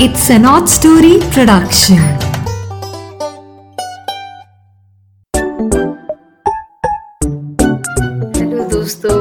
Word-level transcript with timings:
It's 0.00 0.28
an 0.28 0.44
odd 0.44 0.68
story 0.68 1.20
production. 1.34 1.98
Hello 8.36 8.64
दोस्तों। 8.68 9.18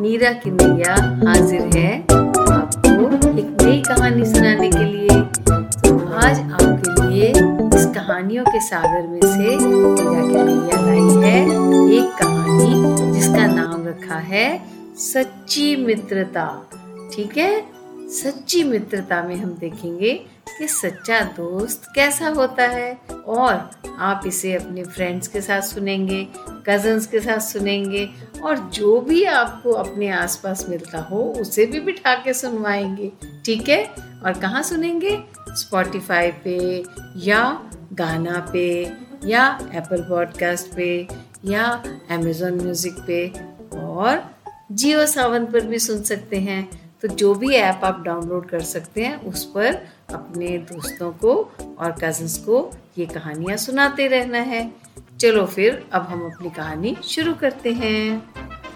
नीरा 0.00 0.32
की 0.32 0.50
हाजिर 0.50 1.76
है 1.76 1.92
आपको 2.00 3.38
एक 3.38 3.62
नई 3.62 3.82
कहानी 3.88 4.24
सुनाने 4.24 4.70
के 4.70 4.84
लिए। 4.84 5.20
तो 5.84 5.92
आज 6.14 6.40
आपके 6.40 7.06
लिए 7.06 7.28
इस 7.28 7.86
कहानियों 7.94 8.44
के 8.44 8.60
सागर 8.60 9.06
में 9.06 9.20
से 9.20 9.56
नीरा 9.60 10.26
की 10.26 10.76
लाई 10.86 11.28
है 11.28 11.38
एक 11.98 12.10
कहानी, 12.22 13.12
जिसका 13.12 13.46
नाम 13.46 13.86
रखा 13.86 14.18
है 14.32 14.48
सच्ची 14.96 15.76
मित्रता। 15.76 16.48
ठीक 17.14 17.38
है? 17.38 17.73
सच्ची 18.08 18.64
मित्रता 18.64 19.22
में 19.22 19.36
हम 19.36 19.50
देखेंगे 19.50 20.26
कि 20.58 20.68
सच्चा 20.68 21.20
दोस्त 21.20 21.82
कैसा 21.94 22.28
होता 22.28 22.62
है 22.62 22.98
और 23.26 23.70
आप 23.98 24.22
इसे 24.26 24.54
अपने 24.54 24.84
फ्रेंड्स 24.84 25.28
के 25.28 25.40
साथ 25.40 25.60
सुनेंगे 25.60 26.28
कजन्स 26.66 27.06
के 27.06 27.20
साथ 27.20 27.38
सुनेंगे 27.38 28.10
और 28.42 28.58
जो 28.58 29.00
भी 29.00 29.24
आपको 29.24 29.72
अपने 29.72 30.08
आसपास 30.08 30.66
मिलता 30.68 30.98
हो, 30.98 31.34
उसे 31.40 31.66
भी 31.66 31.80
बिठा 31.80 32.14
के 32.14 32.34
सुनवाएँगे। 32.34 33.12
ठीक 33.44 33.68
है? 33.68 33.84
और 34.24 34.38
कहाँ 34.42 34.62
सुनेंगे? 34.62 35.22
स्पॉटिफाई 35.48 36.32
पे 36.32 36.84
या 37.16 37.70
गाना 37.92 38.50
पे 38.52 38.92
या 39.24 39.70
एप्पल 39.74 40.02
पॉडकास्ट 40.02 40.76
पे 40.76 41.08
या 41.44 41.82
अमेजोन 42.10 42.54
म्यूज़िक 42.54 42.96
पे 43.06 43.28
और 43.78 44.30
जियो 44.72 45.06
सावन 45.06 45.46
पर 45.46 45.60
भी 45.60 45.78
सुन 45.78 46.02
सकते 46.02 46.36
हैं। 46.36 46.83
तो 47.04 47.08
जो 47.08 47.34
भी 47.34 47.54
ऐप 47.54 47.80
आप 47.84 48.02
डाउनलोड 48.02 48.48
कर 48.48 48.60
सकते 48.60 49.04
हैं, 49.04 49.20
उस 49.22 49.44
पर 49.44 49.74
अपने 50.14 50.58
दोस्तों 50.58 51.12
को 51.12 51.52
और 51.78 51.92
कजन्स 51.92 52.38
को 52.38 52.70
ये 52.98 53.06
कहानियाँ 53.06 53.56
सुनाते 53.56 54.06
रहना 54.06 54.38
है। 54.38 54.72
चलो 55.20 55.46
फिर 55.46 55.86
अब 55.92 56.02
हम 56.02 56.32
अपनी 56.32 56.50
कहानी 56.50 56.96
शुरू 57.04 57.34
करते 57.34 57.72
हैं। 57.72 58.30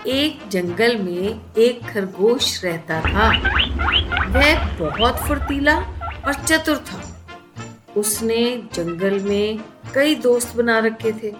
एक 0.06 0.40
जंगल 0.48 0.96
में 0.96 1.40
एक 1.58 1.80
खरगोश 1.90 2.64
रहता 2.64 3.00
था। 3.00 3.28
वह 4.28 4.76
बहुत 4.76 5.16
फुर्तीला 5.16 5.78
और 6.26 6.34
चतुर 6.34 6.76
था। 6.76 7.26
उसने 7.96 8.62
जंगल 8.74 9.18
में 9.18 9.58
कई 9.94 10.14
दोस्त 10.14 10.56
बना 10.56 10.78
रखे 10.78 11.12
थे। 11.12 11.34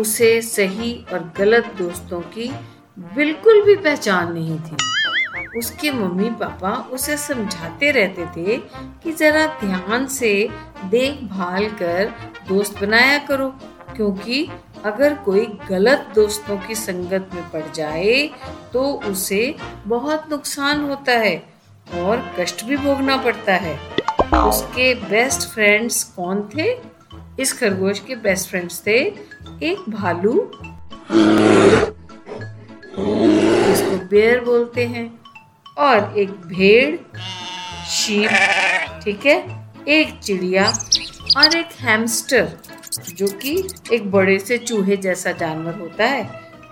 उसे 0.00 0.42
सही 0.42 1.06
और 1.12 1.32
गलत 1.38 1.66
दोस्तों 1.78 2.20
की 2.20 2.52
बिल्कुल 2.98 3.62
भी 3.62 3.76
पहचान 3.76 4.32
नहीं 4.32 4.58
थी। 4.58 4.76
उसके 5.56 5.90
मम्मी 5.90 6.28
पापा 6.40 6.72
उसे 6.92 7.16
समझाते 7.16 7.90
रहते 7.90 8.26
थे 8.36 8.56
कि 9.02 9.12
जरा 9.12 9.46
ध्यान 9.60 10.06
से 10.08 10.32
देखभाल 10.84 11.68
कर 11.72 12.12
दोस्त 12.48 12.80
बनाया 12.80 13.18
करो, 13.18 13.48
क्योंकि 13.96 14.46
अगर 14.84 15.14
कोई 15.14 15.46
गलत 15.68 16.06
दोस्तों 16.14 16.56
की 16.58 16.74
संगत 16.74 17.30
में 17.34 17.50
पड़ 17.50 17.64
जाए 17.74 18.30
तो 18.72 18.82
उसे 19.10 19.54
बहुत 19.86 20.30
नुकसान 20.30 20.84
होता 20.84 21.12
है 21.18 21.36
और 21.96 22.24
कष्ट 22.38 22.64
भी 22.64 22.76
भोगना 22.76 23.16
पड़ता 23.16 23.54
है। 23.56 23.74
उसके 24.40 24.94
बेस्ट 24.94 25.48
फ्रेंड्स 25.48 26.02
कौन 26.16 26.42
थे? 26.56 26.70
इस 27.40 27.52
खरगोश 27.58 28.00
के 28.00 28.16
बेस्ट 28.18 28.48
फ्रेंड्स 28.50 28.82
थे 28.86 28.98
एक 29.62 29.84
भालू। 29.90 30.32
इसको 33.72 33.96
बेयर 34.06 34.40
बोलते 34.44 34.86
हैं। 34.86 35.21
और 35.76 36.18
एक 36.18 36.30
भेड़, 36.46 36.96
शीप, 37.90 38.30
ठीक 39.04 39.26
है? 39.26 39.36
एक 39.88 40.18
चिड़िया 40.18 40.64
और 41.38 41.56
एक 41.56 41.68
हैमस्टर 41.80 42.48
जो 43.08 43.26
कि 43.38 43.56
एक 43.92 44.10
बड़े 44.10 44.38
से 44.38 44.58
चूहे 44.58 44.96
जैसा 44.96 45.32
जानवर 45.32 45.74
होता 45.74 46.04
है 46.04 46.28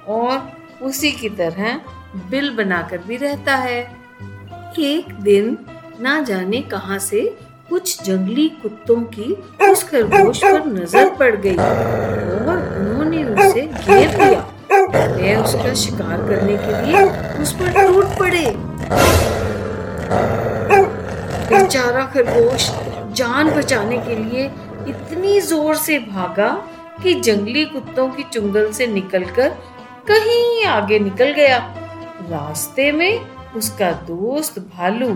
और 0.09 0.51
उसी 0.83 1.13
की 1.13 1.29
तरह 1.39 1.81
बिल 2.31 2.51
बनाकर 2.57 2.99
भी 2.99 3.17
रहता 3.17 3.57
है। 3.57 3.81
एक 4.81 5.13
दिन 5.23 5.57
ना 6.01 6.21
जाने 6.23 6.61
कहाँ 6.71 6.99
से 6.99 7.21
कुछ 7.69 8.03
जंगली 8.03 8.49
कुत्तों 8.63 9.01
की 9.15 9.33
उस 9.71 9.83
खरगोश 9.91 10.43
पर 10.45 10.67
नज़र 10.67 11.15
पड़ 11.17 11.35
गई 11.37 11.57
और 11.57 12.57
उन्होंने 12.79 13.25
उसे 13.25 13.67
घेर 13.67 14.17
लिया। 14.23 15.41
उसका 15.43 15.75
शिकार 15.75 16.19
करने 16.29 16.57
के 16.57 16.83
लिए 16.87 17.03
उस 17.43 17.53
पर 17.53 17.73
टूट 17.87 18.19
पड़े। 18.19 18.45
बेचारा 21.51 22.05
खरगोश 22.15 22.71
जान 23.17 23.51
बचाने 23.51 23.99
के 23.99 24.17
लिए 24.17 24.45
इतनी 24.89 25.41
ज़ोर 25.41 25.77
से 25.77 25.99
भागा 25.99 26.49
कि 27.03 27.15
जंगली 27.21 27.65
कुत्तों 27.65 28.09
की 28.09 28.23
चुंगल 28.33 28.71
से 28.73 28.87
निकलकर 28.87 29.49
कहीं 30.09 30.65
आगे 30.67 30.99
निकल 30.99 31.31
गया। 31.33 31.59
रास्ते 32.31 32.91
में 32.93 33.21
उसका 33.57 33.91
दोस्त 34.09 34.59
भालू 34.77 35.09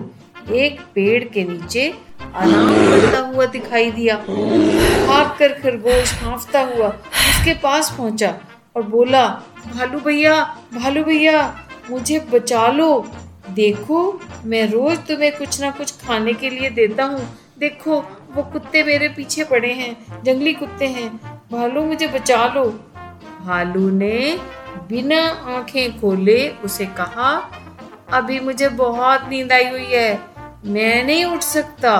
एक 0.55 0.81
पेड़ 0.95 1.25
के 1.25 1.45
नीचे 1.45 1.93
आराम 2.35 2.69
करता 2.69 3.19
हुआ 3.27 3.47
दिखाई 3.47 3.91
दिया। 3.91 4.17
भाग 4.17 5.37
कर 5.39 5.53
खरगोश 5.61 6.15
हाफता 6.23 6.61
हुआ 6.67 6.89
उसके 6.89 7.55
पास 7.55 7.95
पहुँचा 7.99 8.35
और 8.77 8.83
बोला, 8.85 9.27
भालू 9.67 9.99
भैया 10.01 10.43
भालू 10.75 11.05
भैया, 11.05 11.55
मुझे 11.91 12.19
बचा 12.33 12.67
लो। 12.69 12.91
देखो, 13.51 14.21
मैं 14.45 14.67
रोज 14.71 14.99
तुम्हें 14.99 15.37
कुछ 15.39 15.61
ना 15.61 15.71
कुछ 15.71 15.93
खाने 16.01 16.33
के 16.33 16.51
लिए 16.51 16.71
देता 16.71 17.05
हूँ। 17.05 17.39
देखो, 17.59 18.01
वो 18.33 18.43
कुत्ते 18.43 18.83
मेरे 18.83 19.09
पीछे 19.09 19.45
पड़े 19.45 19.73
हैं, 19.73 20.23
जंगली 20.25 20.53
कुत्ते 20.53 20.87
हैं। 20.87 21.09
भालू, 21.53 21.83
मुझे 21.83 22.09
बचा 22.09 22.47
लो। 22.47 22.65
भालू 23.45 23.91
ने 23.91 24.39
बिना 24.89 25.21
आँखें 25.29 26.01
खोले 26.01 26.49
उसे 26.65 26.87
कहा, 26.87 27.51
अभी 28.13 28.41
मुझे 28.41 28.69
बहुत 28.69 29.29
नींद 29.29 29.53
आई 29.53 29.69
हुई 29.69 29.87
है, 29.87 30.21
मैं 30.65 31.05
नहीं 31.05 31.25
उठ 31.25 31.41
सकता। 31.41 31.95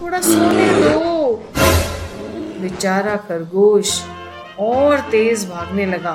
थोड़ा 0.00 0.20
सोने 0.20 0.68
दो। 0.68 1.34
बेचारा 2.60 3.16
खरगोश 3.16 4.02
और 4.58 5.00
तेज 5.00 5.48
भागने 5.50 5.86
लगा 5.86 6.12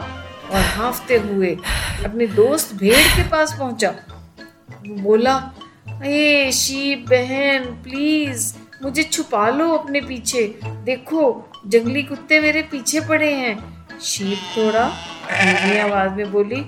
और 0.51 0.59
हाफते 0.59 1.17
हुए 1.17 1.57
अपने 2.05 2.27
दोस्त 2.27 2.75
भेड़ 2.75 3.07
के 3.07 3.29
पास 3.29 3.55
पहुँचा। 3.59 3.93
बोला, 4.87 5.33
अरे 5.87 6.51
शीप 6.51 7.05
बहन 7.09 7.65
प्लीज़ 7.83 8.53
मुझे 8.83 9.03
छुपा 9.03 9.49
लो 9.49 9.69
अपने 9.69 10.01
पीछे। 10.01 10.43
देखो, 10.65 11.49
जंगली 11.67 12.03
कुत्ते 12.03 12.39
मेरे 12.39 12.61
पीछे 12.61 12.99
पड़े 12.99 13.33
हैं। 13.33 13.57
शीप 14.01 14.37
थोड़ा 14.57 14.87
धीमी 15.31 15.77
आवाज़ 15.79 16.11
में 16.11 16.31
बोली, 16.31 16.61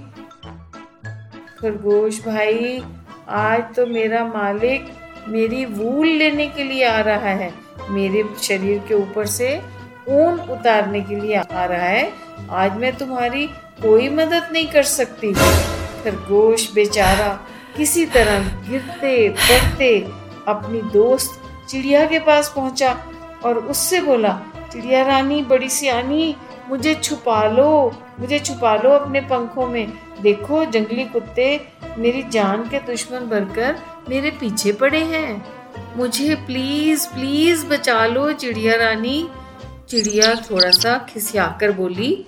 खरगोश 1.62 2.20
भाई, 2.26 2.84
आज 3.30 3.64
तो 3.76 3.86
मेरा 3.86 4.26
मालिक 4.26 4.94
मेरी 5.28 5.66
वूल 5.66 6.08
लेने 6.08 6.48
के 6.48 6.64
लिए 6.64 6.84
आ 6.86 7.00
रहा 7.00 7.30
है। 7.30 7.54
मेरे 7.90 8.24
शरीर 8.44 8.80
के 8.88 8.94
ऊपर 8.94 9.26
से 9.26 9.62
ऊन 10.10 10.40
उतारने 10.40 11.02
के 11.02 11.16
लिए 11.16 11.36
आ 11.36 11.66
रहा 11.66 11.86
है। 11.86 12.12
आज 12.50 12.78
मैं 12.78 12.96
तुम्हारी 12.96 13.48
कोई 13.82 14.10
मदद 14.10 14.50
नहीं 14.52 14.68
कर 14.68 14.84
सकती। 14.84 15.34
खरगोश 16.04 16.74
बेचारा 16.74 17.30
किसी 17.78 18.06
तरह 18.06 18.70
गिरते, 18.70 19.30
पड़ते 19.30 20.00
अपनी 20.48 20.82
दोस्त 20.82 21.42
चिड़िया 21.70 22.06
के 22.06 22.20
पास 22.20 22.54
पहुँचा 22.56 23.06
और 23.46 23.58
उससे 23.58 24.02
बोला, 24.02 24.42
चिड़िया 24.72 25.04
रानी, 25.04 25.42
बड़ी 25.44 25.70
सियानी, 25.70 26.36
मुझे 26.70 26.96
छुपा 26.96 27.48
लो, 27.48 27.96
मुझे 28.20 28.40
छुपा 28.40 28.76
लो 28.76 28.90
अपने 28.90 29.22
पंखों 29.22 29.68
में। 29.68 29.94
देखो, 30.22 30.66
जंगली 30.66 31.06
कुत्ते 31.06 31.68
मेरी 31.98 32.24
जान 32.24 32.70
के 32.70 32.80
दुश्मन 32.80 33.20
बनकर 33.20 33.76
मेरे 34.10 34.32
पीछे 34.32 34.72
पड़े 34.72 35.04
हैं। 35.04 35.46
मुझे 35.98 36.36
प्लीज़ 36.36 37.08
प्लीज़ 37.08 37.66
बचा 37.66 38.06
लो 38.06 38.32
चिड़िया 38.34 38.76
रानी। 38.76 39.30
चिड़िया 39.90 40.36
थोड़ा 40.36 40.70
सा 40.70 40.98
खिसियाकर 40.98 41.72
बोली 41.72 42.26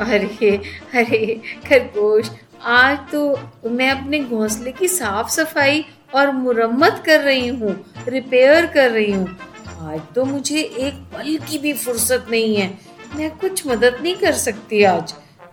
अरे 0.00 0.56
अरे, 0.94 1.40
खरगोश, 1.68 2.30
आज 2.64 2.98
तो 3.12 3.68
मैं 3.70 3.90
अपने 3.90 4.18
घोंसले 4.20 4.72
की 4.72 4.88
साफ़ 4.88 5.30
सफ़ाई 5.30 5.84
और 6.14 6.30
मुरम्मत 6.32 7.02
कर 7.06 7.20
रही 7.20 7.48
हूँ 7.48 7.72
रिपेयर 8.08 8.66
कर 8.66 8.90
रही 8.90 9.12
हूँ। 9.12 9.36
आज 9.80 10.00
तो 10.14 10.24
मुझे 10.24 10.60
एक 10.60 10.94
पल 11.14 11.36
की 11.48 11.58
भी 11.58 11.72
फुर्सत 11.72 12.26
नहीं 12.30 12.56
है। 12.56 12.68
मैं 13.16 13.30
कुछ 13.30 13.66
मदद 13.66 13.98
नहीं 14.02 14.14
कर 14.14 14.32
सकती 14.32 14.82
आज। 14.84 15.12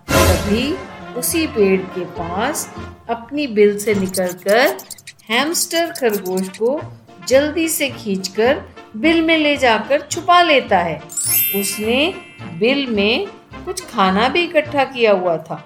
तभी 0.09 0.73
उसी 1.19 1.45
पेड़ 1.47 1.81
के 1.81 2.05
पास 2.05 2.69
अपनी 3.09 3.47
बिल 3.47 3.77
से 3.79 3.93
निकलकर 3.93 4.77
हैमस्टर 5.29 5.91
खरगोश 5.91 6.49
को 6.57 6.79
जल्दी 7.27 7.67
से 7.67 7.89
खींचकर 7.89 8.61
बिल 8.97 9.21
में 9.21 9.37
ले 9.37 9.55
जाकर 9.57 10.01
छुपा 10.01 10.41
लेता 10.41 10.79
है। 10.79 11.01
उसने 11.55 12.13
बिल 12.59 12.85
में 12.87 13.27
कुछ 13.65 13.85
खाना 13.85 14.27
भी 14.29 14.43
इकट्ठा 14.43 14.83
किया 14.83 15.11
हुआ 15.11 15.37
था 15.37 15.63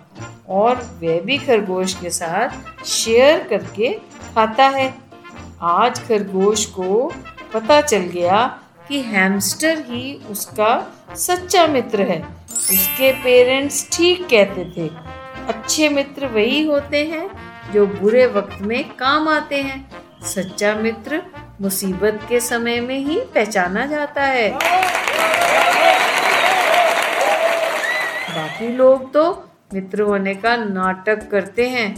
और 0.50 0.76
वह 1.04 1.20
भी 1.22 1.38
खरगोश 1.38 1.94
के 1.94 2.10
साथ 2.10 2.84
शेयर 2.86 3.44
करके 3.44 3.94
खाता 4.36 4.68
है। 4.68 4.94
आज 5.62 6.00
खरगोश 6.00 6.66
को 6.66 7.14
पता 7.54 7.82
चल 7.82 7.98
गया 7.98 8.46
कि 8.88 9.02
हैमस्टर 9.02 9.80
ही 9.80 10.14
उसका 10.30 10.72
सच्चा 11.16 11.68
मित्र 11.68 12.02
है। 12.02 12.22
उसके 12.50 13.12
पेरेंट्स 13.14 13.88
ठीक 13.92 14.28
कहते 14.28 14.66
थे। 14.78 14.90
अच्छे 15.48 15.90
मित्र 15.90 16.28
वही 16.28 16.62
होते 16.64 17.04
हैं 17.06 17.30
जो 17.74 17.86
बुरे 17.88 18.26
वक्त 18.28 18.62
में 18.62 18.84
काम 18.90 19.28
आते 19.28 19.62
हैं। 19.62 19.80
सच्चा 20.26 20.74
मित्र 20.76 21.22
मुसीबत 21.62 22.20
के 22.30 22.40
समय 22.40 22.80
में 22.80 22.98
ही 22.98 23.20
पहचाना 23.36 23.86
जाता 23.86 24.24
है। 24.24 24.50
बाकी 28.50 28.68
लोग 28.68 29.12
तो 29.14 29.24
मित्र 29.74 30.02
होने 30.02 30.34
का 30.36 30.56
नाटक 30.58 31.28
करते 31.32 31.68
हैं। 31.70 31.90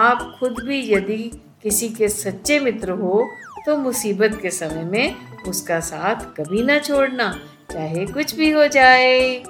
आप 0.00 0.18
खुद 0.40 0.56
भी 0.66 0.80
यदि 0.92 1.16
किसी 1.62 1.88
के 1.88 2.08
सच्चे 2.08 2.58
मित्र 2.60 2.90
हो 3.00 3.24
तो 3.66 3.76
मुसीबत 3.76 4.38
के 4.42 4.50
समय 4.50 4.84
में 4.84 5.14
उसका 5.48 5.78
साथ 5.80 6.22
कभी 6.36 6.62
ना 6.62 6.78
छोड़ना, 6.78 7.28
चाहे 7.72 8.06
कुछ 8.06 8.34
भी 8.34 8.50
हो 8.50 8.66
जाए। 8.68 9.42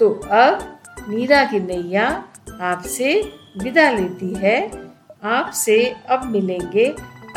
तो 0.00 0.10
अब 0.32 1.06
मीरा 1.08 1.42
की 1.44 1.60
नैया 1.60 2.06
आपसे 2.62 3.14
विदा 3.62 3.90
लेती 3.90 4.32
है। 4.36 4.60
आपसे 5.24 5.82
अब 6.10 6.30
मिलेंगे 6.32 6.86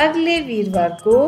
अगले 0.00 0.38
वीरवार 0.42 0.96
को, 1.02 1.18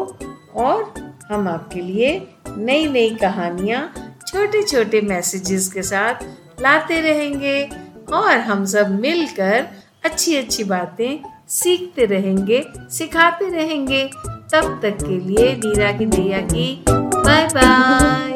और 0.55 0.94
हम 1.31 1.49
आपके 1.49 1.81
लिए 1.81 2.17
नई 2.49 2.87
नई 2.88 3.15
कहानियाँ 3.17 3.82
छोटे 4.26 4.62
छोटे 4.62 5.00
मैसेजेस 5.00 5.73
के 5.73 5.82
साथ 5.85 6.25
लाते 6.60 7.00
रहेंगे 7.00 7.70
और 8.12 8.36
हम 8.38 8.64
सब 8.64 9.00
मिलकर 9.00 9.66
अच्छी 10.04 10.36
अच्छी 10.36 10.64
बातें 10.64 11.30
सीखते 11.48 12.04
रहेंगे, 12.04 12.64
सिखाते 12.90 13.48
रहेंगे। 13.50 14.04
तब 14.52 14.80
तक 14.82 15.04
के 15.06 15.18
लिए 15.20 15.52
नीरा 15.56 15.92
की 15.92 16.06
नैया 16.06 16.40
की 16.40 16.84
बाय 16.88 17.48
बाय 17.54 18.34